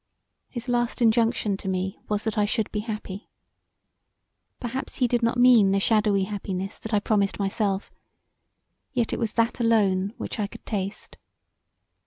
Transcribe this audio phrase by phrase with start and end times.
[0.49, 3.29] His last injunction to me was that I should be happy;
[4.59, 7.91] perhaps he did not mean the shadowy happiness that I promised myself,
[8.93, 11.17] yet it was that alone which I could taste.